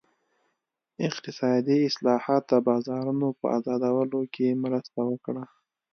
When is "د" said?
2.51-2.53